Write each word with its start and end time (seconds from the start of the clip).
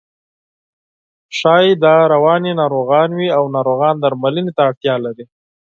ښایي 1.37 1.71
دا 1.83 1.95
رواني 2.13 2.51
ناروغان 2.61 3.09
وي 3.17 3.27
او 3.37 3.43
ناروغ 3.55 3.81
درملنې 4.03 4.51
ته 4.57 4.61
اړتیا 4.69 4.95
لري. 5.05 5.25